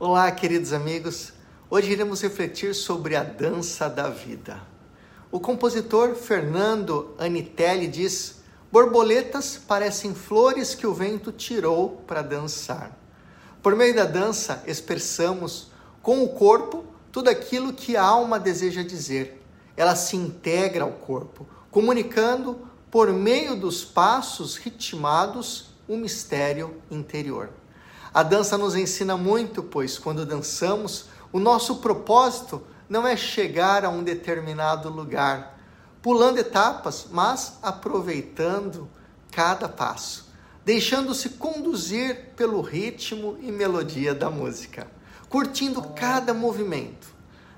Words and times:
Olá, 0.00 0.30
queridos 0.30 0.72
amigos. 0.72 1.32
Hoje 1.68 1.90
iremos 1.90 2.20
refletir 2.20 2.72
sobre 2.72 3.16
a 3.16 3.24
dança 3.24 3.88
da 3.90 4.08
vida. 4.08 4.62
O 5.28 5.40
compositor 5.40 6.14
Fernando 6.14 7.16
Anitelli 7.18 7.88
diz: 7.88 8.36
Borboletas 8.70 9.58
parecem 9.58 10.14
flores 10.14 10.72
que 10.72 10.86
o 10.86 10.94
vento 10.94 11.32
tirou 11.32 12.00
para 12.06 12.22
dançar. 12.22 12.96
Por 13.60 13.74
meio 13.74 13.92
da 13.92 14.04
dança, 14.04 14.62
expressamos 14.68 15.72
com 16.00 16.22
o 16.22 16.28
corpo 16.28 16.84
tudo 17.10 17.28
aquilo 17.28 17.72
que 17.72 17.96
a 17.96 18.04
alma 18.04 18.38
deseja 18.38 18.84
dizer. 18.84 19.42
Ela 19.76 19.96
se 19.96 20.14
integra 20.14 20.84
ao 20.84 20.92
corpo, 20.92 21.44
comunicando 21.72 22.68
por 22.88 23.12
meio 23.12 23.56
dos 23.56 23.84
passos 23.84 24.54
ritmados 24.58 25.70
o 25.88 25.96
mistério 25.96 26.80
interior. 26.88 27.50
A 28.18 28.24
dança 28.24 28.58
nos 28.58 28.74
ensina 28.74 29.16
muito, 29.16 29.62
pois 29.62 29.96
quando 29.96 30.26
dançamos, 30.26 31.04
o 31.32 31.38
nosso 31.38 31.76
propósito 31.76 32.60
não 32.88 33.06
é 33.06 33.16
chegar 33.16 33.84
a 33.84 33.90
um 33.90 34.02
determinado 34.02 34.88
lugar, 34.88 35.56
pulando 36.02 36.38
etapas, 36.38 37.06
mas 37.12 37.58
aproveitando 37.62 38.88
cada 39.30 39.68
passo, 39.68 40.32
deixando-se 40.64 41.28
conduzir 41.28 42.30
pelo 42.34 42.60
ritmo 42.60 43.38
e 43.40 43.52
melodia 43.52 44.12
da 44.12 44.28
música, 44.28 44.88
curtindo 45.28 45.80
cada 45.80 46.34
movimento. 46.34 47.06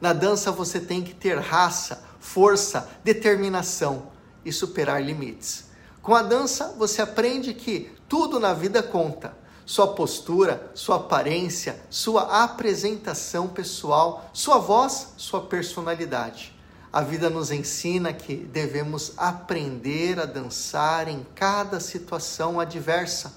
Na 0.00 0.12
dança 0.12 0.52
você 0.52 0.78
tem 0.78 1.02
que 1.02 1.16
ter 1.16 1.36
raça, 1.36 2.04
força, 2.20 2.88
determinação 3.02 4.12
e 4.44 4.52
superar 4.52 5.02
limites. 5.02 5.64
Com 6.00 6.14
a 6.14 6.22
dança 6.22 6.76
você 6.78 7.02
aprende 7.02 7.54
que 7.54 7.90
tudo 8.08 8.38
na 8.38 8.54
vida 8.54 8.84
conta 8.84 9.42
sua 9.64 9.88
postura, 9.88 10.70
sua 10.74 10.96
aparência, 10.96 11.80
sua 11.88 12.44
apresentação 12.44 13.48
pessoal, 13.48 14.28
sua 14.32 14.58
voz, 14.58 15.14
sua 15.16 15.40
personalidade. 15.40 16.54
A 16.92 17.00
vida 17.00 17.28
nos 17.28 17.50
ensina 17.50 18.12
que 18.12 18.36
devemos 18.36 19.14
aprender 19.16 20.20
a 20.20 20.26
dançar 20.26 21.08
em 21.08 21.26
cada 21.34 21.80
situação 21.80 22.60
adversa, 22.60 23.34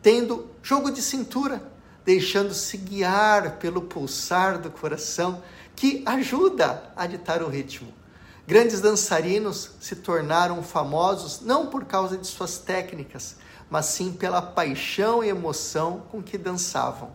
tendo 0.00 0.48
jogo 0.62 0.90
de 0.90 1.02
cintura, 1.02 1.62
deixando-se 2.04 2.76
guiar 2.76 3.56
pelo 3.56 3.82
pulsar 3.82 4.58
do 4.58 4.70
coração 4.70 5.42
que 5.74 6.02
ajuda 6.06 6.92
a 6.94 7.06
ditar 7.06 7.42
o 7.42 7.48
ritmo. 7.48 7.99
Grandes 8.46 8.80
dançarinos 8.80 9.70
se 9.80 9.96
tornaram 9.96 10.62
famosos 10.62 11.40
não 11.40 11.66
por 11.66 11.84
causa 11.84 12.16
de 12.16 12.26
suas 12.26 12.58
técnicas, 12.58 13.36
mas 13.70 13.86
sim 13.86 14.12
pela 14.12 14.42
paixão 14.42 15.22
e 15.22 15.28
emoção 15.28 16.02
com 16.10 16.22
que 16.22 16.36
dançavam. 16.36 17.12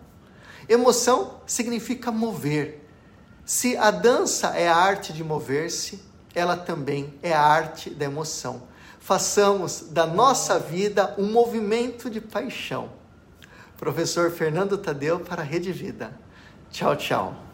Emoção 0.67 1.41
significa 1.45 2.11
mover. 2.11 2.87
Se 3.45 3.77
a 3.77 3.91
dança 3.91 4.47
é 4.57 4.67
a 4.67 4.75
arte 4.75 5.13
de 5.13 5.23
mover-se, 5.23 6.01
ela 6.33 6.57
também 6.57 7.13
é 7.21 7.33
a 7.33 7.41
arte 7.41 7.89
da 7.89 8.05
emoção. 8.05 8.63
Façamos 8.99 9.85
da 9.91 10.07
nossa 10.07 10.57
vida 10.57 11.13
um 11.17 11.31
movimento 11.31 12.09
de 12.09 12.19
paixão. 12.19 12.89
Professor 13.77 14.31
Fernando 14.31 14.77
Tadeu 14.77 15.19
para 15.19 15.41
a 15.41 15.45
Rede 15.45 15.71
Vida. 15.71 16.17
Tchau, 16.71 16.95
tchau. 16.95 17.44